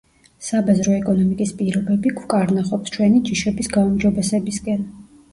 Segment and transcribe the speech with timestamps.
[0.45, 4.83] საბაზრო ეკონომიკის პირობები, გვკარნახობს ჩვენ ჯიშების გაუმჯობესებისკენ.